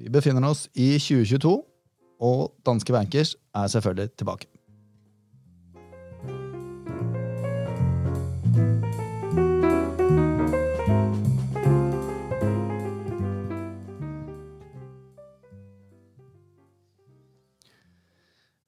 [0.00, 1.50] Vi befinner oss i 2022,
[2.24, 4.48] og Danske Bankers er selvfølgelig tilbake.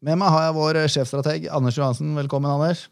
[0.03, 2.12] Med meg har jeg vår sjefstrateg Anders Johansen.
[2.19, 2.89] Velkommen, Anders.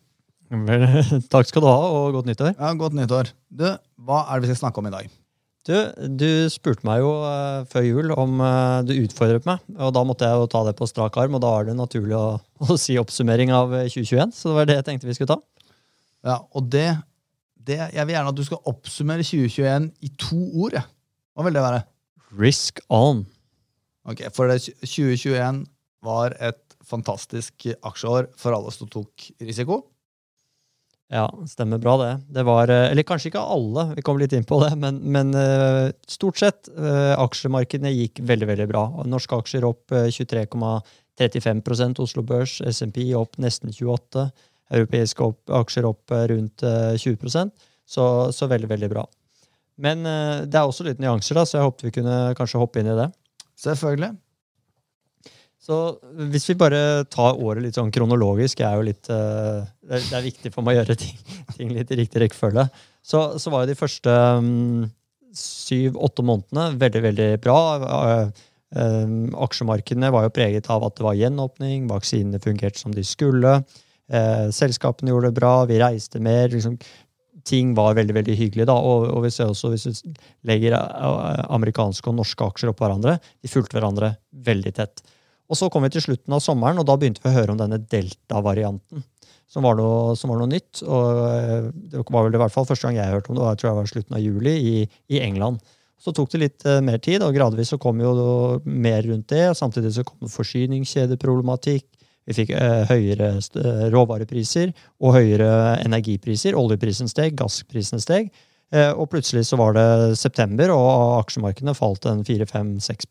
[0.48, 0.86] Vel,
[1.32, 2.54] takk skal du ha, og godt nyttår.
[2.54, 3.34] Ja, Godt nyttår.
[3.52, 3.66] Du,
[4.00, 5.19] Hva er det vi skal snakke om i dag?
[5.68, 5.74] Du,
[6.16, 10.24] du spurte meg jo uh, før jul om uh, du utfordret meg, og da måtte
[10.24, 12.96] jeg jo ta det på strak arm, og da er det naturlig å, å, si
[13.00, 15.40] oppsummering av 2021, så det var det jeg tenkte vi skulle ta.
[16.24, 16.88] Ja, og det,
[17.56, 20.80] det Jeg vil gjerne at du skal oppsummere 2021 i to ord.
[20.80, 20.86] Ja.
[21.36, 21.84] Hva vil det være?
[22.40, 23.24] Risk on.
[24.08, 25.64] Ok, For det 2021
[26.04, 29.82] var et fantastisk aksjeår for alle som tok risiko.
[31.10, 32.10] Ja, stemmer bra det.
[32.30, 35.34] Det var, eh, Eller kanskje ikke alle, vi kom litt inn på det, men, men
[35.34, 38.84] eh, stort sett uh, aksjemarkedene gikk veldig veldig bra.
[39.10, 44.30] Norske aksjer opp 23,35% Oslo Børs, SMP opp nesten 28
[44.70, 47.50] Europeiske opp, aksjer opp rundt 20%
[47.90, 49.02] så, så veldig, veldig bra.
[49.82, 52.92] Men det er også litt nyanser, da, så jeg håpet vi kunne kanskje hoppe inn
[52.92, 53.08] i det.
[53.58, 54.14] Selvfølgelig.
[55.70, 55.78] Så
[56.32, 60.50] hvis vi bare tar året litt sånn kronologisk er jo litt, uh, det, er, viktig
[60.50, 61.18] for meg å gjøre ting,
[61.56, 62.64] ting litt i riktig rekkefølge.
[63.06, 64.88] Så, så, var jo de første um,
[65.36, 67.60] syv-åtte månedene veldig, veldig bra.
[67.84, 73.06] Uh, um, aksjemarkedene var jo preget av at det var gjenåpning, vaksinene fungerte som de
[73.06, 73.60] skulle.
[74.10, 76.48] Selskapene gjorde det bra, vi reiste mer.
[76.50, 76.74] liksom
[77.46, 78.66] ting var veldig veldig hyggelig.
[78.66, 80.10] da, og, og vi ser også Hvis vi
[80.50, 84.16] legger amerikanske og norske aksjer opp hverandre, de fulgte hverandre
[84.50, 85.04] veldig tett.
[85.50, 87.58] Og så kom vi til slutten av sommeren, og da begynte vi å høre om
[87.58, 89.02] denne delta-varianten.
[89.50, 90.82] Som som var noe nytt.
[90.86, 93.48] og eh, Det var vel i hvert fall første gang jeg hørte om det, og
[93.50, 94.74] jeg tror det var slutten av juli i,
[95.10, 95.58] i England.
[96.00, 98.12] Så tok det litt uh, mer tid, og gradvis så kom jo
[98.64, 99.50] mer rundt det.
[99.58, 101.84] Samtidig så kom forsyningskjedeproblematikk.
[102.30, 103.34] Vi fikk uh, høyere
[103.92, 104.70] råvarepriser
[105.02, 105.50] og høyere
[105.82, 106.56] energipriser.
[106.56, 108.30] Oljeprisen steg, gassprisene steg.
[108.70, 113.08] og plutselig så var det september, og aksjemarkedene falt en 4-5-6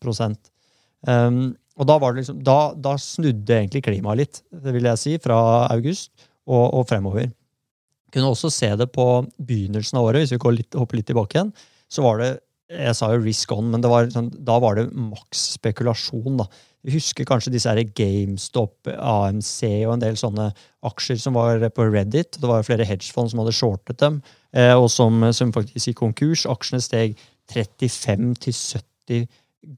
[1.04, 1.50] um,
[1.80, 5.40] og da, liksom, da, da, snudde egentlig klimaet litt, vil jeg si, fra
[5.72, 6.12] august
[6.44, 7.30] og, og, fremover.
[8.12, 9.06] Kunne også se det på
[9.38, 11.52] begynnelsen av året, hvis vi litt, hopper litt tilbake igjen.
[11.88, 12.30] så var det,
[12.70, 16.36] Jeg sa jo risk on, men var, sånn, da var det maks spekulasjon.
[16.38, 16.46] da.
[16.86, 19.56] Vi husker kanskje disse her GameStop, AMC
[19.88, 20.52] og en del sånne
[20.86, 22.38] aksjer som var på Reddit.
[22.38, 24.20] Det var flere hedgefond som hadde shortet dem,
[24.54, 26.46] eh, og som, som faktisk gikk konkurs.
[26.46, 27.18] Aksjene steg
[27.50, 29.26] 35 70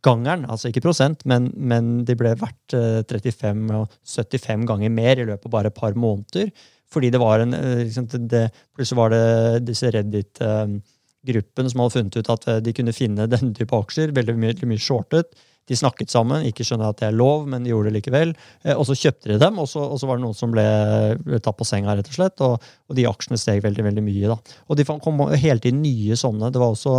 [0.04, 2.76] gangeren, altså ikke prosent, men, men de ble verdt
[3.10, 6.52] 35 eh, og 75 ganger mer i løpet av bare et par måneder.
[6.92, 12.20] Fordi det var en eh, liksom, det, Plutselig var det disse Reddit-gruppene som hadde funnet
[12.20, 14.14] ut at eh, de kunne finne denne type aksjer.
[14.14, 15.34] Veldig mye, mye shortet.
[15.70, 18.32] De snakket sammen, ikke skjønner at det er lov, men de gjorde det likevel.
[18.74, 20.64] Og så kjøpte de dem, og så, og så var det noen som ble,
[21.22, 22.42] ble tatt på senga, rett og slett.
[22.42, 24.32] Og, og de aksjene steg veldig veldig mye.
[24.32, 24.58] da.
[24.66, 26.50] Og de kom hele tiden nye sånne.
[26.50, 26.96] Det var også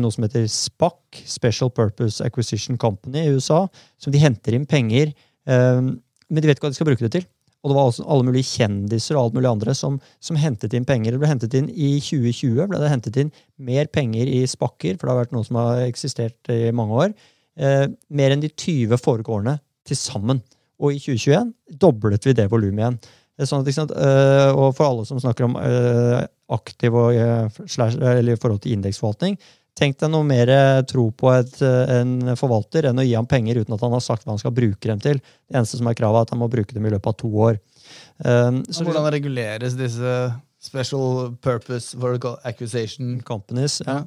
[0.00, 3.66] noe som heter SPAC, Special Purpose Acquisition Company i USA.
[4.00, 5.12] Som de henter inn penger,
[5.46, 7.26] eh, men de vet ikke hva de skal bruke det til.
[7.58, 10.86] Og det var også alle mulige kjendiser og alt mulig andre som, som, hentet inn
[10.86, 11.12] penger.
[11.12, 15.08] Det ble hentet inn I 2020 ble det hentet inn mer penger i spakker, for
[15.08, 17.16] det har vært noe som har eksistert i mange år.
[17.58, 19.58] Eh, mer enn de 20 foregående
[19.88, 20.42] til sammen.
[20.78, 21.50] Og i 2021
[21.82, 23.00] doblet vi det volumet igjen.
[23.46, 28.34] Sånn at, uh, og for alle som snakker om øh, aktiv og, øh, slash, eller
[28.34, 29.36] i forhold til indeksforvaltning,
[29.78, 30.50] Tenk deg noe mer
[30.90, 34.26] tro på et, en forvalter enn å gi ham penger uten at han har sagt
[34.26, 35.20] hva han skal bruke dem til.
[35.46, 37.30] Det eneste som er kravet, er at han må bruke dem i løpet av to
[37.46, 37.60] år.
[38.18, 40.14] Um, hvordan reguleres disse
[40.58, 43.78] special purpose vertical accusation companies?
[43.86, 44.02] Ja.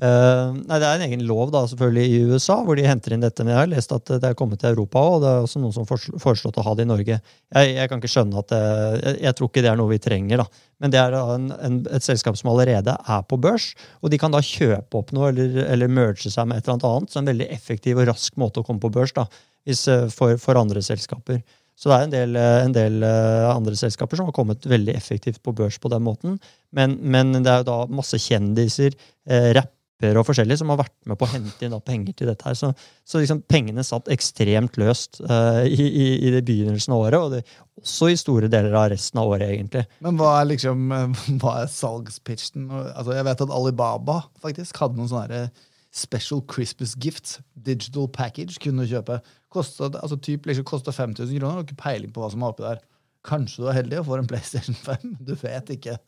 [0.00, 3.24] Uh, nei, Det er en egen lov da, selvfølgelig i USA hvor de henter inn
[3.24, 3.44] dette.
[3.44, 5.60] Men jeg har lest at det er kommet til Europa òg, og det er også
[5.60, 7.18] noen som foreslått å ha det i Norge.
[7.20, 8.60] Jeg, jeg kan ikke skjønne at det,
[9.02, 10.40] jeg, jeg, tror ikke det er noe vi trenger.
[10.40, 10.64] da.
[10.80, 14.32] Men det er en, en, et selskap som allerede er på børs, og de kan
[14.32, 17.12] da kjøpe opp noe eller, eller merge seg med et eller annet.
[17.12, 19.26] Så en veldig effektiv og rask måte å komme på børs da,
[19.68, 21.42] hvis, eh, for, for andre selskaper.
[21.80, 23.04] Så det er en del, eh, en del,
[23.50, 26.40] andre selskaper som har kommet veldig effektivt på børs på den måten.
[26.76, 28.96] Men, men det er jo da masse kjendiser,
[29.28, 32.44] eh, rapp og forskjellige som har vært med på å hente inn penger til dette.
[32.46, 32.56] her.
[32.56, 32.72] Så,
[33.04, 37.42] så liksom pengene satt ekstremt løst uh, i, i, i, begynnelsen av året, og det,
[37.80, 39.84] også i store deler av resten av året, egentlig.
[40.04, 40.86] Men hva er liksom,
[41.42, 42.70] hva er salgspitchen?
[42.94, 45.48] Altså, jeg vet at Alibaba faktisk hadde noen sånne
[45.92, 47.40] special Christmas gifts.
[47.54, 49.20] Digital package kunne du kjøpe.
[49.52, 52.80] Kostet, altså, liksom, kostet 5000 kroner, og ikke peiling på hva som er oppi der.
[53.26, 55.16] Kanskje du er heldig og får en PlayStation 5.
[55.28, 55.98] Du vet ikke.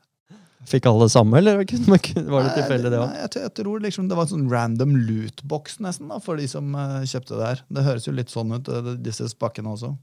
[0.69, 3.17] Fikk alle samme, eller var det tilfeldig, det òg?
[3.19, 6.71] Jeg, jeg, tror liksom det var en sånn random lootbox nesten da, for de som
[6.77, 7.67] uh, kjøpte det her.
[7.69, 8.71] Det høres jo litt sånn ut,
[9.03, 9.95] disse spakkene også.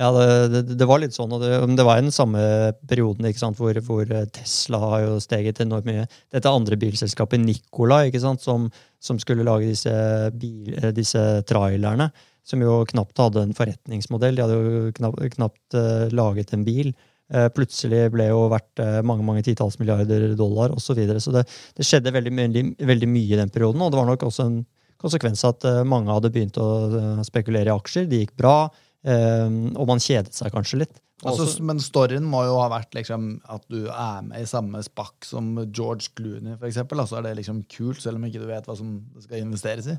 [0.00, 2.40] Ja, det, det, det, var litt sånn, og det, det var i den samme
[2.88, 6.06] perioden sant, hvor, hvor, Tesla har jo steget enormt mye.
[6.32, 8.70] Dette andre bilselskapet, Nicola, sant, som,
[9.04, 9.92] som skulle lage disse,
[10.32, 12.08] bil, disse, trailerne,
[12.42, 14.38] som jo knapt hadde en forretningsmodell.
[14.38, 16.94] De hadde jo knapt, knapt uh, laget en bil.
[17.32, 20.90] Uh, plutselig ble jo verdt uh, mange mange titalls milliarder dollar osv.
[20.90, 21.20] Så, videre.
[21.22, 21.46] så det,
[21.78, 24.58] det skjedde veldig, veldig, veldig, mye i den perioden, og det var nok også en
[25.02, 28.04] konsekvens at mange hadde begynt å spekulere i aksjer.
[28.06, 28.68] Det gikk bra.
[29.02, 31.00] Og man kjedet seg kanskje litt.
[31.22, 35.26] Altså, men storyen må jo ha vært liksom, at du er med i samme spakk
[35.26, 37.02] som George Clooney, eksempel.
[37.02, 39.96] Altså er det liksom kult, selv om ikke du vet hva som skal investeres i?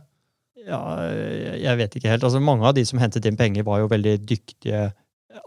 [0.64, 0.80] Ja,
[1.60, 2.26] jeg vet ikke helt.
[2.28, 4.90] Altså, mange av de som hentet inn penger, var jo veldig dyktige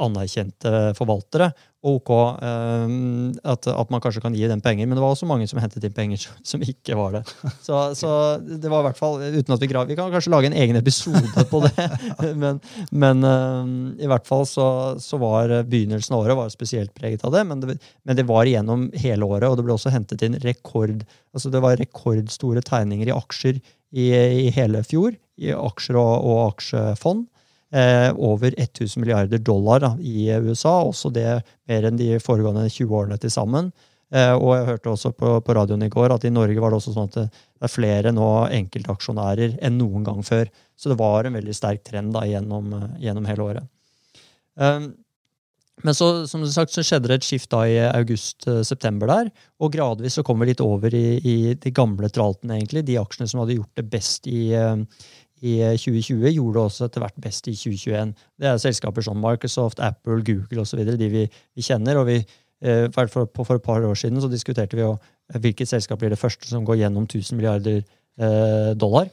[0.02, 1.50] anerkjente forvaltere.
[1.86, 5.46] Ok um, at, at, man kanskje kan gi dem penger, men det var også mange
[5.46, 7.22] som hentet inn penger som ikke var det.
[7.62, 8.10] Så, så
[8.42, 10.78] det var i hvert fall, uten at Vi grav, vi kan kanskje lage en egen
[10.80, 11.86] episode på det,
[12.42, 12.58] men,
[12.90, 14.66] men um, i hvert fall så,
[15.02, 17.78] så, var begynnelsen av året var spesielt preget av det men, det.
[18.04, 21.06] men det var igjennom hele året, og det ble også hentet inn rekord,
[21.36, 23.62] altså det var rekordstore tegninger i aksjer
[23.94, 25.14] i, i hele fjor.
[25.36, 27.26] I aksjer og, og aksjefond
[27.76, 30.78] eh, over 1000 milliarder dollar da, i USA.
[30.86, 31.28] Også det
[31.68, 33.70] mer enn de foregående 20 årene til sammen.
[34.14, 36.78] Eh, og jeg hørte også på, på, radioen i går at i Norge var det
[36.78, 40.50] også sånn at det er flere nå enkeltaksjonærer enn noen gang før.
[40.78, 42.70] Så det var en veldig sterk trend da, gjennom,
[43.02, 43.72] gjennom hele året.
[44.56, 44.94] Um,
[45.84, 49.28] men så, som sagt, så skjedde det et skift da i august-september der,
[49.60, 52.86] og gradvis så kom vi litt over i, i de gamle traltene, egentlig.
[52.88, 54.54] De aksjene som hadde gjort det best i,
[55.44, 58.14] i 2020, eh, gjorde det også etter hvert best i 2021.
[58.40, 60.80] Det er selskaper som Microsoft, Apple, Google osv.
[60.86, 61.98] de vi, vi, kjenner.
[62.00, 62.16] og vi,
[62.62, 66.10] eh, for, for, et par år siden så diskuterte vi jo eh, hvilket selskap blir
[66.10, 67.84] det første som går gjennom 1000 milliarder
[68.80, 69.10] dollar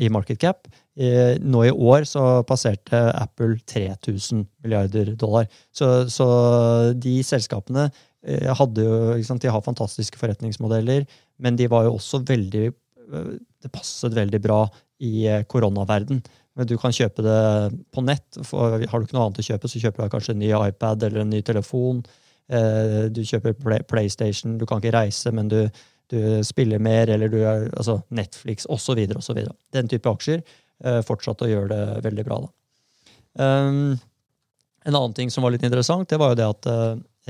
[0.00, 0.64] i market cap.
[0.96, 5.44] Nå i år så passerte Apple 3000 milliarder dollar.
[5.76, 6.24] Så, så
[6.96, 7.90] de selskapene
[8.56, 8.94] hadde jo,
[9.28, 11.04] sant, de har fantastiske forretningsmodeller,
[11.36, 12.70] men de var jo også veldig
[13.60, 14.62] det passet veldig bra
[15.00, 16.22] i eh, koronaverden.
[16.68, 17.38] Du kan kjøpe det
[17.94, 18.40] på nett.
[18.44, 21.06] For har du ikke noe annet å kjøpe, så kjøper du kanskje en ny iPad
[21.08, 22.02] eller en ny telefon.
[22.52, 23.56] Eh, du kjøper
[23.88, 25.62] PlayStation, du kan ikke reise, men du,
[26.12, 29.00] du spiller mer, eller du er altså Netflix osv.
[29.16, 29.42] osv.
[29.72, 32.40] Den type aksjer eh, fortsatte å gjøre det veldig bra.
[32.44, 32.54] da.
[33.40, 36.68] En annen ting som var litt interessant, det var jo det at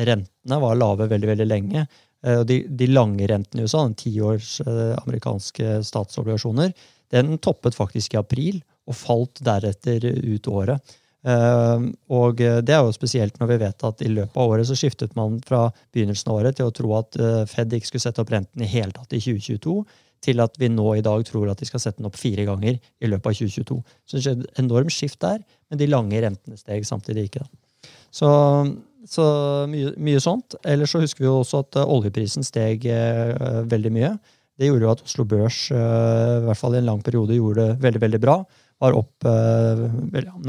[0.00, 1.82] rentene var lave veldig veldig lenge.
[2.46, 6.72] De, de lange rentene i USA, den tiårs amerikanske statsobligasjoner,
[7.14, 8.60] den toppet faktisk i april
[8.90, 10.96] og falt deretter ut året.
[11.20, 14.76] Uh, og det er jo spesielt når vi vet at i løpet av året så
[14.78, 18.24] skiftet man fra begynnelsen av året til å tro at uh, Fed ikke skulle sette
[18.24, 19.74] opp renten i hele tatt i 2022,
[20.24, 22.78] til at vi nå i dag tror at de skal sette den opp fire ganger
[22.80, 23.78] i løpet av 2022.
[24.08, 27.44] Så det skjedde et enormt skift der, men de lange rentene steg samtidig ikke.
[28.12, 28.28] Så,
[29.08, 29.24] så
[29.70, 30.56] mye, mye, sånt.
[30.68, 32.88] Ellers så husker vi jo også at uh, oljeprisen steg
[33.68, 34.14] veldig mye.
[34.60, 37.64] Det gjorde jo at Oslo Børs eh, i hvert fall i en lang periode gjorde
[37.64, 38.34] det veldig veldig bra.
[38.84, 39.86] Var opp, eh,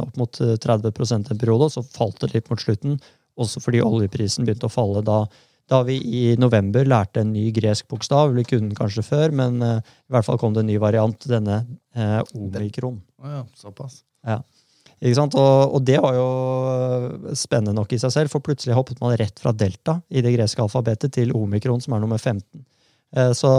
[0.04, 2.98] opp mot 30 eh, en periode, og så falt det litt mot slutten.
[3.40, 5.22] Også fordi oljeprisen begynte å falle da,
[5.72, 8.36] da vi i november lærte en ny gresk bokstav.
[8.36, 11.62] Vi kunne den kanskje før, men i hvert fall kom det en ny variant, denne
[11.96, 13.00] eh, omikron.
[13.24, 14.02] Oh ja, såpass.
[14.28, 14.42] Ja.
[15.02, 15.40] Ikke sant?
[15.40, 16.28] Og, og, det var jo
[17.40, 20.62] spennende nok i seg selv, for plutselig hoppet man rett fra delta i det greske
[20.62, 22.44] alfabetet til omikron, som er nummer 15.
[23.18, 23.52] Eh, så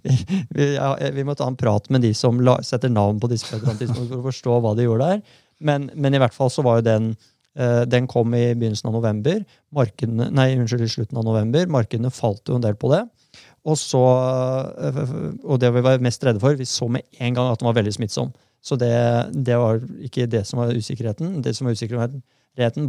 [0.54, 3.48] vi, ja, vi, må ta en prat med de som la, setter navn på disse
[3.50, 5.42] føderantismene, for å forstå hva de gjorde der.
[5.58, 7.12] Men, men, i hvert fall så var jo den
[7.58, 9.42] eh, Den kom i begynnelsen av november.
[9.74, 11.66] Markene, nei, unnskyld, i slutten av november.
[11.70, 13.04] Markedene falt jo en del på det.
[13.68, 14.04] Og så,
[14.78, 15.04] eh,
[15.42, 17.80] og det vi var mest redde for, vi så med en gang at den var
[17.80, 18.30] veldig smittsom.
[18.64, 18.94] Så det,
[19.32, 21.38] det var ikke det som var usikkerheten.
[21.42, 22.22] Det som var usikkerheten,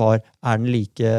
[0.02, 1.10] var er den like,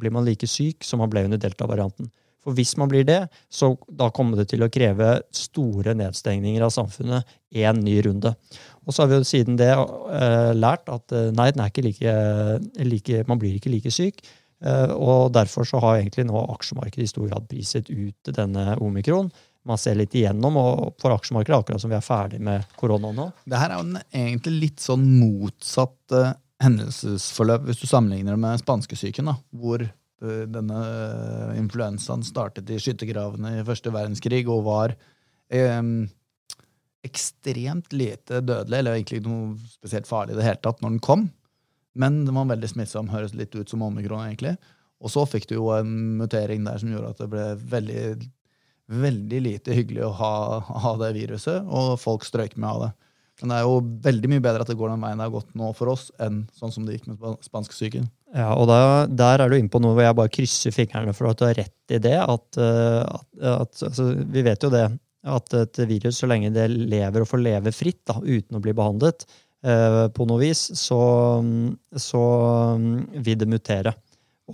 [0.00, 2.08] blir man like syk som man ble under delta-varianten.
[2.42, 3.20] For hvis man blir det,
[3.52, 8.34] så da kommer det til å kreve store nedstengninger av samfunnet én ny runde.
[8.82, 12.16] Og så har vi jo siden det uh, lært at uh, nei, like,
[12.82, 14.24] like, man blir ikke like syk.
[14.62, 19.30] Uh, og derfor så har egentlig nå aksjemarkedet i stor grad priset ut denne omikron.
[19.66, 23.30] Man ser litt igjennom, og for aksjemarkedet akkurat som vi er ferdig med korona nå.
[23.46, 26.18] Det her er jo egentlig litt sånn motsatt
[26.62, 30.01] hendelsesforløp hvis du sammenligner det med spanskesyken, da, hvor Eh,
[30.50, 34.96] denne eh, influensaen startet i skyttergravene i første verdenskrig og var
[35.52, 35.80] eh,
[37.02, 41.02] ekstremt lite dødelig, eller egentlig ikke noe spesielt farlig i det hele tatt, når den
[41.02, 41.26] kom.
[41.98, 43.10] Men den var veldig smittsom.
[43.12, 44.54] Høres litt ut som omikron, egentlig.
[45.02, 48.04] Og så fikk du jo en mutering der som gjorde at det ble veldig,
[49.02, 50.34] veldig lite hyggelig å ha,
[50.86, 52.92] ha det viruset, og folk strøyk med av det.
[53.42, 55.54] Men det er jo veldig mye bedre at det går den veien det har gått
[55.58, 58.06] nå for oss, enn sånn som det gikk med spa- spanskesyken.
[58.32, 61.28] Ja, og da, Der er du inne på noe hvor jeg bare krysser fingrene for
[61.28, 62.16] at du har rett i det.
[62.22, 64.86] At, eh, at, at altså, Vi vet jo det,
[65.22, 68.74] at et virus, så lenge det lever og får leve fritt da, uten å bli
[68.74, 69.26] behandlet
[69.66, 71.02] eh, på noe vis, så,
[71.94, 72.22] så
[72.78, 73.94] mm, vil det mutere.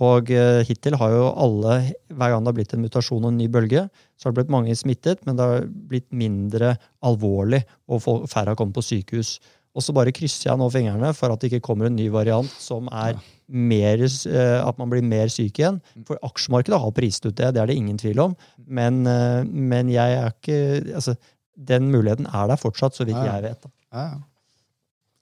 [0.05, 1.77] Og eh, hittil har jo alle,
[2.07, 4.53] hver gang det har blitt en mutasjon og en ny bølge, så har det blitt
[4.55, 6.75] mange smittet, men det har blitt mindre
[7.05, 9.37] alvorlig, og færre har kommet på sykehus.
[9.77, 12.49] Og så bare krysser jeg nå fingrene for at det ikke kommer en ny variant
[12.61, 15.81] som er mer, eh, at man blir mer syk igjen.
[16.07, 18.37] For aksjemarkedet har prist ut det, det er det ingen tvil om.
[18.65, 21.17] Men, eh, men jeg er ikke altså,
[21.59, 23.61] Den muligheten er der fortsatt, så vidt jeg vet.
[23.65, 23.69] da.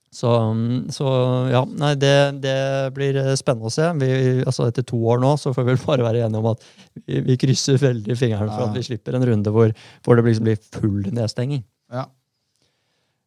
[0.08, 0.14] Ja, ja.
[0.14, 0.30] Så,
[0.94, 1.08] så
[1.52, 2.56] ja, nei, det, det
[2.96, 3.90] blir eh, spennende å se.
[4.00, 4.08] Vi,
[4.40, 6.64] altså Etter to år nå så får vi vel bare være enige om at
[7.04, 9.74] vi, vi krysser veldig fingrene for at vi slipper en runde hvor,
[10.06, 11.60] hvor det liksom blir full nedstenging.
[11.92, 12.06] Ja.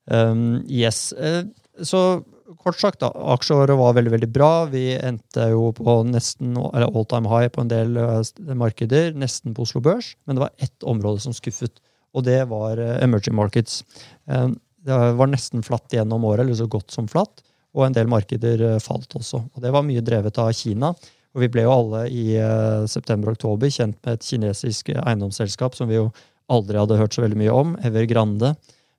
[0.10, 1.12] Um, yes.
[1.14, 1.44] Eh,
[1.86, 2.24] Så
[2.62, 3.12] kort sagt, da.
[3.38, 4.50] Aksjeåret var veldig veldig bra.
[4.74, 9.54] Vi endte jo på nesten eller all time high på en del eh, markeder, nesten
[9.54, 10.16] på Oslo Børs.
[10.26, 11.78] Men det var ett område som skuffet,
[12.18, 13.84] og det var emerging markets.
[14.26, 17.44] Um, Det var nesten flatt gjennom året, eller så godt som flatt.
[17.78, 19.44] Og en del markeder eh, falt også.
[19.54, 20.92] Og det var mye drevet av Kina.
[21.32, 26.00] Og vi ble jo alle i eh, september-oktober kjent med et kinesisk eiendomsselskap som vi
[26.00, 26.10] jo
[26.52, 28.56] aldri hadde hørt så veldig mye om, Evergrande.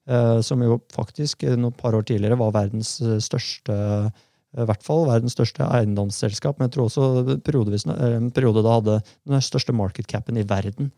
[0.08, 4.22] Eh, som jo faktisk eh, noen par år tidligere var verdens eh, største eh,
[4.52, 8.74] i hvert fall verdens største eiendomsselskap, men jeg tror også periodevis, eh, en periode da
[8.76, 8.96] hadde
[9.28, 10.90] den største market capen i verden.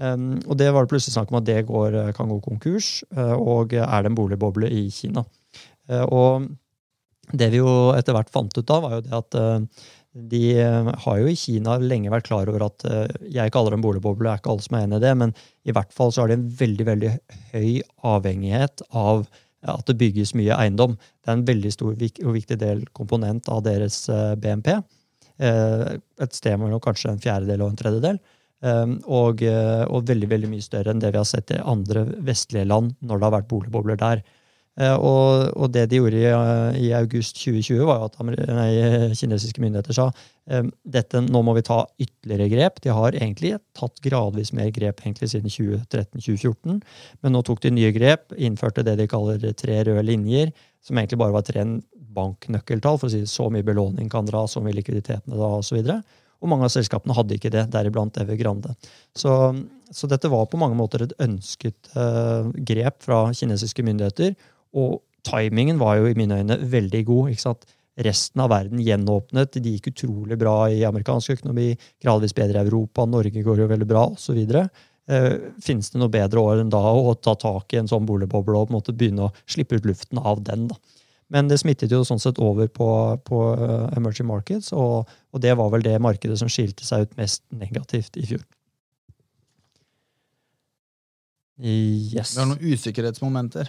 [0.00, 3.02] Um, og det var det plutselig snakk om at det går, eh, kan gå konkurs,
[3.16, 5.24] eh, og er det en boligboble i Kina.
[5.88, 6.48] Eh, og
[7.32, 9.36] det vi jo etter hvert fant ut av, var jo det at
[10.12, 10.40] de
[11.04, 12.84] har jo i Kina lenge vært klar over at
[13.24, 15.32] Jeg kaller det en boligboble, det er ikke alle som er enig i det, men
[15.64, 17.12] i hvert fall så har de en veldig veldig
[17.54, 19.24] høy avhengighet av
[19.62, 20.98] at det bygges mye eiendom.
[21.22, 24.04] Det er en veldig stor og viktig del komponent av deres
[24.42, 24.74] BNP.
[25.40, 28.20] Et sted mellom kanskje en fjerdedel og en tredjedel.
[28.62, 32.04] Um, og, eh, og veldig veldig mye større enn det vi har sett i andre
[32.22, 34.22] vestlige land når det har vært boligbobler der.
[34.80, 38.70] Eh, og, og det de gjorde i, eh, i august 2020, var jo at nei,
[39.20, 40.06] kinesiske myndigheter sa
[40.48, 42.80] um, dette, nå må vi ta ytterligere grep.
[42.84, 46.80] De har egentlig tatt gradvis mer grep egentlig siden 2013-2014,
[47.20, 51.20] men nå tok de nye grep, innførte det de kaller tre røde linjer, som egentlig
[51.20, 51.66] bare var tre
[52.16, 55.82] banknøkkeltall, for å si så mye belåning kan dra, så mye likviditeten da, osv.
[55.84, 58.74] Og, og mange av selskapene hadde ikke det, deriblant Evergrande.
[59.14, 59.32] Så,
[59.94, 64.34] så dette var på mange måter et ønsket uh, grep fra kinesiske myndigheter.
[64.74, 67.32] Og timingen var jo i mine øyne veldig god.
[67.32, 67.66] ikke sant?
[68.02, 69.54] Resten av verden gjenåpnet.
[69.54, 71.72] Det gikk utrolig bra i amerikansk økonomi,
[72.02, 74.40] gradvis bedre i Europa, Norge går jo veldig bra, osv.
[75.12, 75.32] Eh,
[75.62, 78.68] finnes det noe bedre år enn da å ta tak i en sånn boligboble og
[78.68, 80.68] på en måte begynne å slippe ut luften av den?
[80.70, 80.78] da?
[81.32, 82.88] Men det smittet jo sånn sett over på,
[83.24, 87.14] på eh, emerging markets, og, og det var vel det markedet som skilte seg ut
[87.20, 88.42] mest negativt i fjor.
[91.62, 92.34] Yes.
[92.34, 93.68] Vi har noen usikkerhetsmomenter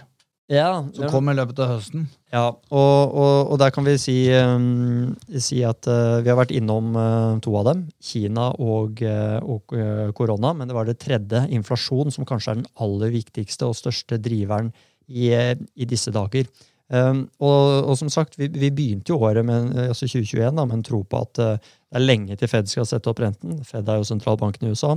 [0.50, 2.08] Ja, som kom i løpet av høsten.
[2.32, 6.52] ja og, og, og der kan vi si, um, si at uh, vi har vært
[6.56, 7.84] innom uh, to av dem.
[8.02, 10.52] Kina og, uh, korona.
[10.58, 14.72] Men det var det tredje, inflasjon, som kanskje er den aller viktigste og største driveren
[15.06, 16.50] i, i disse dager.
[16.92, 20.66] Um, og, og som sagt, vi, vi begynte jo året med, uh, altså 2021 da,
[20.68, 23.62] med en tro på at uh, det er lenge til Fed skal sette opp renten.
[23.64, 24.92] Fed er jo sentralbanken i USA.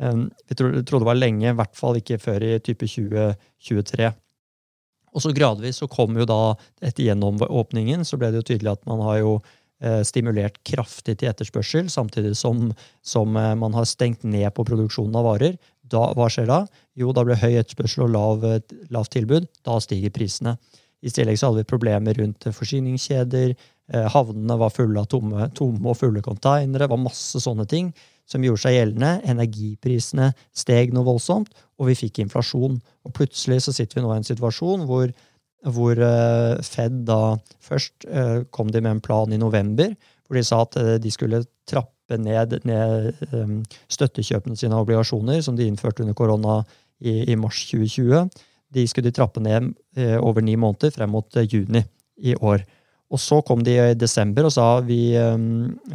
[0.00, 4.10] Um, vi tro, trodde det var lenge, i hvert fall ikke før i type 2023.
[5.14, 6.40] Og så gradvis så kom jo da,
[6.82, 9.32] etter gjennomåpningen, så ble det jo tydelig at man har jo
[9.82, 12.68] eh, stimulert kraftig til etterspørsel, samtidig som,
[13.02, 15.58] som eh, man har stengt ned på produksjonen av varer.
[15.90, 16.60] Da, hva skjer da?
[16.98, 19.50] Jo, da blir høy etterspørsel og lav, eh, tilbud.
[19.66, 20.56] Da stiger prisene.
[21.00, 23.54] I tillegg så hadde vi problemer rundt eh, forsyningskjeder.
[23.92, 26.84] Eh, havnene var fulle av tomme, tomme og fulle containere.
[26.84, 27.90] Det var masse sånne ting
[28.30, 29.14] som gjorde seg gjeldende.
[29.32, 32.78] Energiprisene steg noe voldsomt, og vi fikk inflasjon.
[33.06, 35.14] Og plutselig så sitter vi nå i en situasjon hvor,
[35.72, 37.22] hvor eh, Fed da
[37.64, 38.06] først
[38.54, 42.56] kom de med en plan i november, hvor de sa at de skulle trappe ned,
[42.66, 43.16] ned
[43.90, 46.60] støttekjøpene sine av obligasjoner, som de innførte under korona
[47.00, 48.28] i, i mars 2020.
[48.74, 51.82] De skulle trappe ned eh, over ni måneder frem mot eh, juni
[52.22, 52.64] i år.
[53.10, 55.36] Og så kom de i desember og sa vi, eh,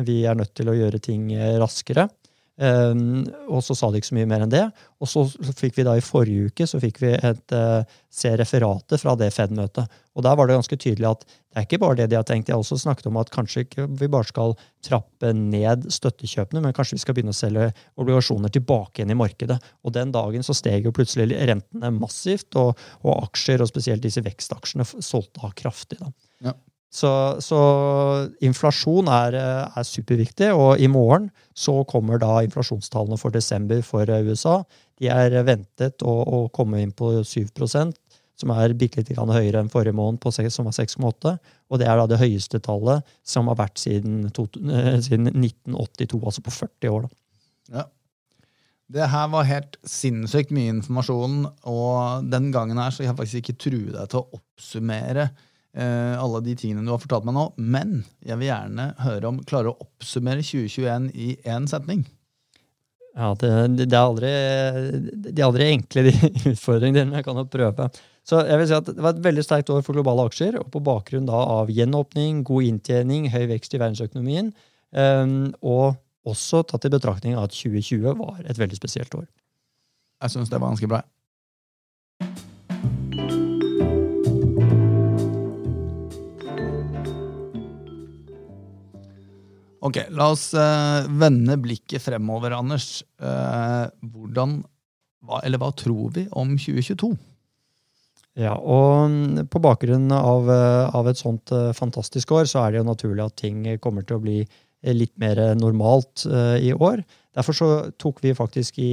[0.03, 1.29] vi er nødt til å gjøre ting
[1.61, 2.09] raskere.
[2.55, 4.63] Um, og så sa de ikke så mye mer enn det.
[5.03, 5.25] Og så,
[5.59, 7.83] fikk vi da i forrige uke så fikk vi et uh,
[8.13, 9.91] se referatet fra det Fed-møtet.
[10.15, 12.47] Og der var det ganske tydelig at det er ikke bare det de har tenkt.
[12.47, 16.75] De har også snakket om at kanskje ikke vi bare skal trappe ned støttekjøpene, men
[16.75, 17.67] kanskje vi skal begynne å selge
[17.99, 19.59] obligasjoner tilbake igjen i markedet.
[19.83, 24.23] Og den dagen så steg jo plutselig rentene massivt, og, og aksjer, og spesielt disse
[24.23, 25.99] vekstaksjene, solgte av kraftig.
[25.99, 26.11] da.
[26.47, 26.55] Ja.
[26.95, 27.11] Så,
[27.43, 27.59] så
[28.45, 34.61] inflasjon er, er, superviktig, og i morgen så kommer da inflasjonstallene for desember for USA.
[35.01, 37.91] De er ventet å, å komme inn på 7%
[38.39, 41.35] som er bitte litt høyere enn forrige måned, på, som var 6,8.
[41.71, 46.19] Og det er da det høyeste tallet som har vært siden, to, eh, siden 1982,
[46.19, 47.05] altså på 40 år.
[47.05, 47.77] Da.
[47.77, 47.85] Ja.
[48.95, 53.59] Det her var helt sinnssykt mye informasjon, og den gangen her så jeg faktisk ikke
[53.63, 57.97] truet deg til å oppsummere eh, alle de tingene du har fortalt meg nå, men
[58.23, 62.05] jeg vil gjerne høre om klarer å oppsummere 2021 i én setning.
[63.15, 64.31] Ja, det, det, er aldri,
[65.23, 66.13] det, er aldri enkle, de
[66.51, 67.87] utfordringene, men jeg kan jo prøve.
[68.27, 70.67] Så jeg vil si at Det var et veldig sterkt år for globale aksjer, og
[70.73, 74.51] på bakgrunn da av gjenåpning, god inntjening, høy vekst i verdensøkonomien,
[74.91, 75.95] um, og
[76.27, 79.27] også tatt i betraktning at 2020 var et veldig spesielt år.
[80.25, 81.03] Jeg syns det var ganske bra.
[89.85, 93.03] Ok, La oss uh, vende blikket fremover, Anders.
[93.21, 94.57] Uh, hvordan,
[95.25, 97.13] hva, eller hva tror vi om 2022?
[98.41, 102.87] Ja, og På bakgrunn av, eh, av, et sånt fantastisk år, så er det jo
[102.89, 104.41] naturlig at ting kommer til å bli
[104.91, 106.25] litt mer normalt
[106.59, 106.99] i år.
[107.31, 108.89] Derfor så tok vi faktisk i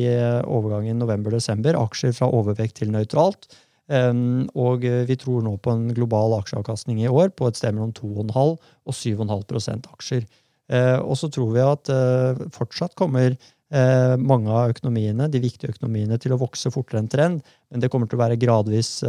[0.46, 3.50] overgangen november-desember aksjer fra overvekt til nøytralt.
[3.90, 8.30] Og vi tror nå på en global aksjeavkastning i år på et sted mellom 2,5
[8.38, 10.30] og 7,5% aksjer.
[10.72, 15.74] Eh, og så tror vi at eh, fortsatt kommer eh, mange av økonomiene, de viktige
[15.74, 19.00] økonomiene til å vokse fortere enn trend, men det kommer til å være gradvis,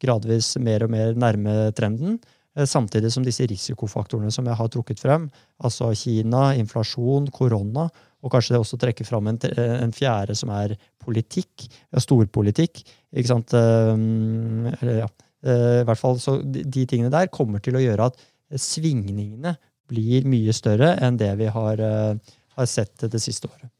[0.00, 2.20] gradvis mer og mer nærme trenden.
[2.66, 5.28] Samtidig som disse risikofaktorene som jeg har trukket frem,
[5.62, 7.86] altså Kina, inflasjon, korona,
[8.20, 11.68] og kanskje det også trekker fram en, en fjerde som er politikk,
[12.02, 12.82] storpolitikk.
[13.14, 13.54] ikke sant?
[13.54, 15.08] Eller, ja.
[15.40, 18.18] I hvert fall, så de, tingene der kommer til å gjøre at
[18.58, 19.54] svingningene
[19.90, 23.70] blir mye større enn det vi har, eh, har sett det siste året.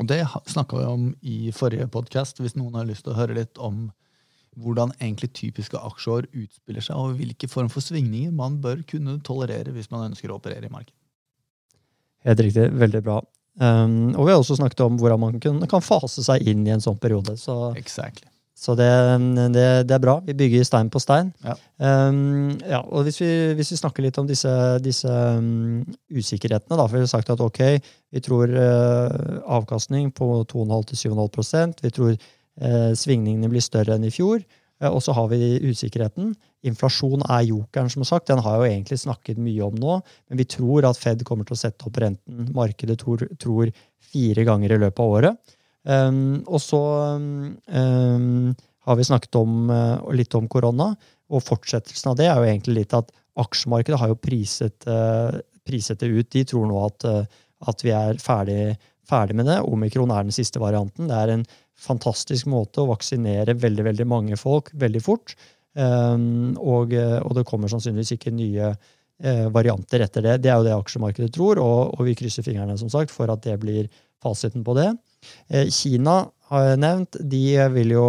[0.00, 3.36] Og Det snakka vi om i forrige podkast, hvis noen har lyst til å høre
[3.36, 3.90] litt om
[4.56, 9.74] hvordan egentlig typiske aksjeår utspiller seg, og hvilke form for svingninger man bør kunne tolerere
[9.74, 10.96] hvis man ønsker å operere i markedet.
[12.24, 12.66] Helt riktig.
[12.80, 13.20] Veldig bra.
[13.60, 16.72] Um, og vi har også snakket om hvordan man kan, kan fase seg inn i
[16.72, 17.36] en sånn periode.
[17.40, 18.29] Så exactly.
[18.60, 18.90] Så det,
[19.54, 20.18] det, det, er bra.
[20.26, 21.30] Vi bygger stein på stein.
[21.46, 21.54] Ja.
[21.80, 24.52] Um, ja, og hvis vi, hvis vi, snakker litt om disse,
[24.84, 25.80] disse um,
[26.12, 27.60] usikkerhetene, da, for vi har sagt at ok,
[28.12, 34.44] vi tror uh, avkastning på 2,5-7,5% Vi tror uh, svingningene blir større enn i fjor.
[34.76, 36.34] Uh, og så har vi usikkerheten.
[36.68, 38.28] Inflasjon er jokeren, som sagt.
[38.28, 39.96] Den har jo egentlig snakket mye om nå.
[40.28, 42.52] Men vi tror at Fed kommer til å sette opp renten.
[42.52, 43.72] Markedet tror, tror
[44.12, 45.56] fire ganger i løpet av året.
[45.88, 46.80] Um, og så
[47.16, 48.52] um,
[48.84, 50.92] har vi snakket om, uh, litt om korona,
[51.30, 56.02] og fortsettelsen av det er jo egentlig litt at aksjemarkedet har jo priset, uh, priset
[56.02, 56.30] det ut.
[56.32, 57.40] De tror nå at, uh,
[57.70, 58.74] at vi er ferdig,
[59.08, 59.60] ferdig, med det.
[59.64, 61.08] Omikron er den siste varianten.
[61.08, 61.46] Det er en
[61.80, 65.36] fantastisk måte å vaksinere veldig, veldig mange folk veldig fort.
[65.78, 68.72] Um, og, og, det kommer sannsynligvis ikke nye
[69.52, 70.38] varianter etter det.
[70.40, 73.44] Det er jo det aksjemarkedet tror, og, og vi krysser fingrene som sagt, for at
[73.44, 73.90] det blir
[74.24, 74.88] fasiten på det.
[75.48, 77.40] Eh, Kina har jeg nevnt, de,
[77.92, 78.06] jo,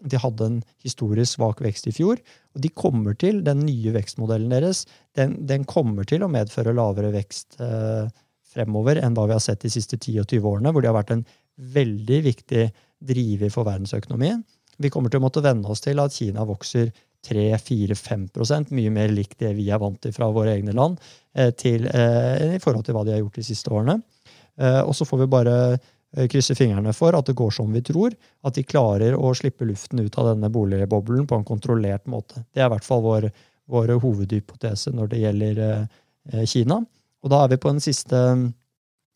[0.00, 2.20] de hadde en historisk svak vekst i fjor.
[2.54, 4.84] Og de kommer til, den nye vekstmodellen deres
[5.18, 8.06] den, den kommer til å medføre lavere vekst eh,
[8.54, 11.26] fremover enn hva vi har sett de siste 10-20 årene, hvor de har vært en
[11.74, 12.68] veldig viktig
[13.04, 14.42] driver for verdensøkonomien.
[14.80, 16.90] Vi kommer til å måtte venne oss til at Kina vokser
[17.24, 20.98] 3-4-5 mye mer likt det vi er vant til fra våre egne land,
[21.34, 24.02] eh, til, eh, i forhold til hva de har gjort de siste årene.
[24.58, 25.56] Eh, og så får vi bare
[26.30, 28.14] krysse fingrene for at det går som vi tror.
[28.46, 32.44] At de klarer å slippe luften ut av denne boligboblen på en kontrollert måte.
[32.54, 33.28] Det er i hvert fall vår,
[33.70, 36.82] vår hovedhypotese når det gjelder eh, Kina.
[37.24, 38.20] Og da er vi på den siste,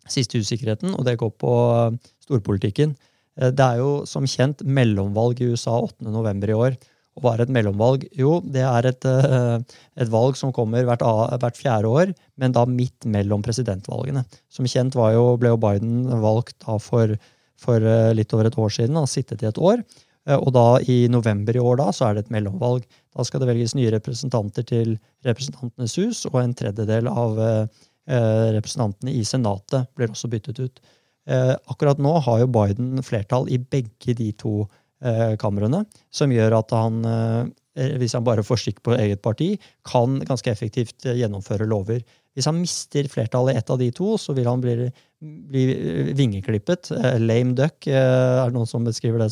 [0.09, 2.97] siste usikkerheten, og det går på eh, storpolitikken.
[3.39, 6.49] Eh, det er jo som kjent mellomvalg i USA 8.11.
[6.49, 6.79] i år.
[7.19, 8.05] Og hva er et mellomvalg?
[8.15, 12.63] Jo, det er et, eh, et valg som kommer hvert, hvert, fjerde år, men da
[12.71, 14.23] midt mellom presidentvalgene.
[14.49, 17.17] Som kjent jo, ble jo Biden valgt for,
[17.59, 18.95] for, eh, litt over et år siden.
[18.95, 19.83] Han sittet i et år.
[20.29, 22.87] Eh, og da i november i år da, så er det et mellomvalg.
[23.17, 27.35] Da skal det velges nye representanter til Representantenes hus, og en tredjedel av
[28.09, 30.79] representantene i Senatet blir også byttet ut.
[31.29, 34.71] Akkurat nå har jo Biden flertall i begge de to eh,
[35.39, 37.03] kamrene, som gjør at han,
[37.79, 39.53] eh, hvis han bare får skikk på eget parti,
[39.87, 42.03] kan ganske effektivt eh, gjennomføre lover.
[42.35, 44.89] Hvis han mister flertallet i ett av de to, så vil han bli,
[45.51, 45.65] bli
[46.19, 46.93] vingeklippet.
[46.95, 49.31] Eh, lame duck eh, er det noen som beskriver det.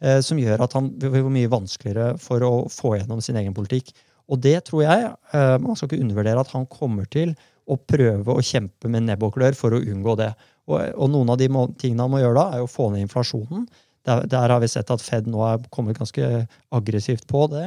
[0.00, 3.92] Eh, som gjør at han blir mye vanskeligere for å få gjennom sin egen politikk.
[4.30, 7.34] Og det tror jeg eh, Man skal ikke undervurdere at han kommer til
[7.70, 10.32] å prøve å kjempe med nebb og klør for å unngå det.
[10.70, 13.68] Og, og noen av de tingene han må gjøre da, er å få ned inflasjonen.
[14.08, 16.26] Der, der, har vi sett at Fed nå er kommet ganske
[16.72, 17.66] aggressivt på det.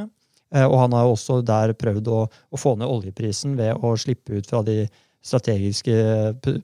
[0.54, 4.40] Eh, og han har også der prøvd å, å, få ned oljeprisen ved å slippe
[4.40, 4.84] ut fra de
[5.24, 5.94] strategiske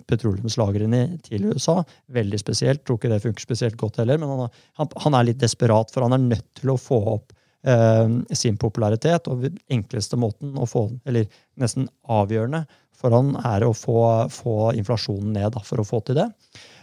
[0.09, 1.79] petroleumslagrene til USA.
[2.11, 2.83] Veldig spesielt.
[2.83, 6.05] Tror ikke det funker spesielt godt heller, men han, han, han er litt desperat, for
[6.05, 7.31] han er nødt til å få opp
[7.63, 9.31] eh, sin popularitet.
[9.31, 11.29] Og enkleste måten å få eller
[11.61, 12.65] nesten avgjørende
[12.99, 14.01] for han er å få,
[14.33, 16.27] få inflasjonen ned da, for å få til det.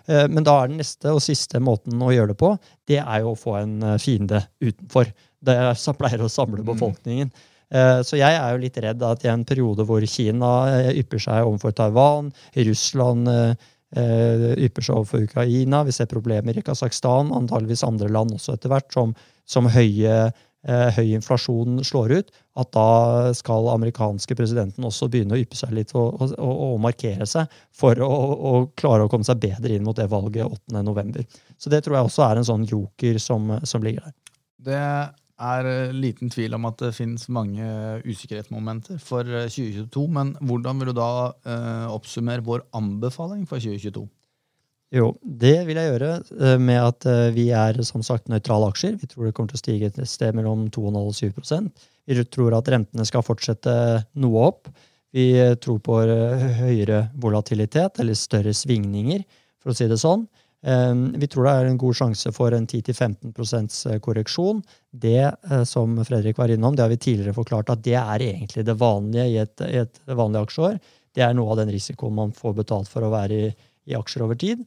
[0.06, 2.54] Eh, men da er den neste og siste måten å gjøre det på,
[2.88, 5.12] det er jo å få en eh, fiende utenfor.
[5.46, 5.58] Det
[5.98, 6.68] pleier å samle mm.
[6.72, 7.32] befolkningen.
[7.74, 10.52] Eh, så jeg er jo litt redd at i en periode hvor Kina
[10.94, 12.30] ypper seg overfor Taiwan,
[12.68, 13.32] Russland
[13.96, 18.90] ypper seg overfor Ukraina, vi ser problemer i Kasakhstan, antageligvis andre land også etter hvert,
[18.92, 19.14] som,
[19.48, 20.26] som høye
[20.66, 25.92] høy inflasjon slår ut, at da skal amerikanske presidenten også begynne å yppe seg litt
[25.94, 29.98] og, og, og markere seg for å, å, klare å komme seg bedre inn mot
[29.98, 31.38] det valget 8.11.
[31.60, 34.16] Så det tror jeg også er en sånn joker som, som ligger der.
[34.66, 34.82] Det
[35.36, 37.66] er eh, liten tvil om at det finnes mange
[38.06, 39.86] usikkerhetsmomenter for 2022.
[39.86, 41.10] Eh, men hvordan vil du da
[41.44, 44.06] eh, oppsummere vår anbefaling for 2022?
[44.94, 48.94] Jo, det vil jeg gjøre eh, med at eh, vi er som sagt nøytrale aksjer.
[49.00, 51.70] Vi tror det kommer til å stige et sted mellom 2,5 og 7
[52.06, 53.74] Vi tror at rentene skal fortsette
[54.14, 54.70] noe opp.
[55.10, 59.26] Vi tror på eh, høyere volatilitet, eller større svingninger,
[59.58, 60.26] for å si det sånn.
[60.66, 64.62] Vi tror det er en god sjanse for en 10-15% korreksjon.
[64.90, 65.28] Det
[65.68, 69.26] som Fredrik var innom, det har vi tidligere forklart at det er egentlig det vanlige
[69.30, 70.80] i et, et vanlig aksjeår.
[71.14, 73.52] Det er noe av den risikoen man får betalt for å være i,
[73.92, 74.64] i aksjer over tid.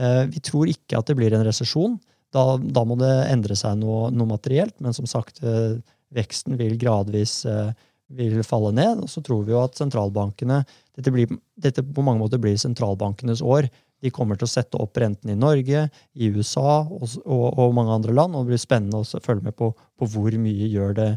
[0.00, 1.98] Eh, vi tror ikke at det blir en resesjon.
[2.32, 5.76] Da, da, må det endre seg noe, noe, materielt, men som sagt, eh,
[6.16, 7.72] veksten vil gradvis eh,
[8.16, 9.02] vil falle ned.
[9.04, 10.62] Og så tror vi jo at sentralbankene
[10.96, 13.68] dette, blir, dette på mange måter blir sentralbankenes år.
[14.02, 15.86] De kommer til å sette opp renten i Norge,
[16.18, 18.34] i USA og, og, og mange andre land.
[18.34, 21.10] og Det blir spennende å følge med på, på hvor mye gjør det,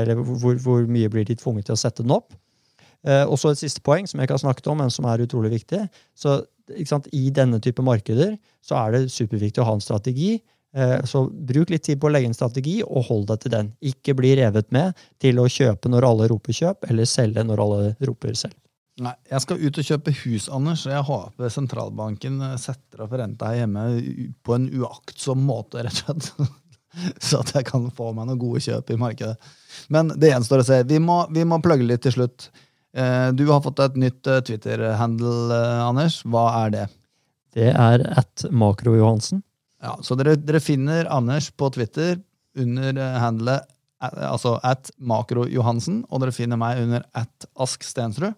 [0.00, 2.32] eller hvor, hvor, mye blir de tvunget til å sette den opp.
[3.06, 5.22] Eh, og så et siste poeng som jeg ikke har snakket om, men som er
[5.24, 5.84] utrolig viktig.
[6.16, 6.40] Så
[6.76, 10.38] i denne type markeder så er det superviktig å ha en strategi.
[10.76, 13.70] Eh, så bruk litt tid på å legge en strategi, og hold deg til den.
[13.92, 17.94] Ikke bli revet med til å kjøpe når alle roper kjøp, eller selge når alle
[18.06, 18.56] roper selv.
[19.00, 23.48] Nei, Jeg skal ut og kjøpe hus, Anders, og jeg håper sentralbanken setter opp renta
[23.48, 23.84] her hjemme
[24.44, 26.56] på en uaktsom måte, rett og slett.
[27.22, 29.36] Så at jeg kan få meg noen gode kjøp i markedet.
[29.94, 30.80] Men det gjenstår å se.
[30.90, 32.48] Vi må, vi må plugge litt til slutt.
[32.96, 36.20] Eh, du har fått et nytt eh, Twitter-handle, eh, Anders.
[36.26, 36.86] Hva er det?
[37.54, 39.44] Det er at Makro-Johansen.
[39.82, 42.18] Ja, så dere, dere, finner Anders på Twitter
[42.58, 48.32] under handlet altså at Makro-Johansen, og dere finner meg under at Ask Stensrud.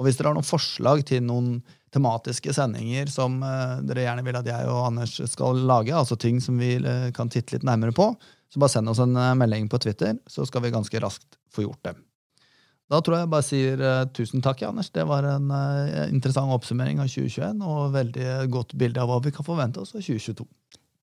[0.00, 1.58] Og hvis dere har noen forslag til noen
[1.92, 3.36] tematiske sendinger som
[3.84, 6.78] dere gjerne vil at jeg og Anders skal lage, altså ting som vi
[7.12, 8.08] kan titte litt nærmere på,
[8.48, 11.84] så bare send oss en melding på Twitter, så skal vi ganske raskt få gjort
[11.90, 11.96] det.
[12.92, 14.90] Da tror jeg bare sier uh, tusen takk, Anders.
[14.92, 19.32] Det var en uh, interessant oppsummering av 2021 og veldig godt bilde av hva vi
[19.32, 20.44] kan forvente oss av 2022.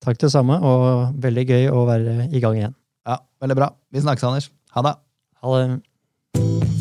[0.00, 2.76] Takk det samme, og veldig gøy å være i gang igjen.
[3.08, 3.72] Ja, Veldig bra.
[3.90, 4.50] Vi snakkes, Anders.
[4.76, 4.96] Ha det.
[5.42, 6.79] Ha det.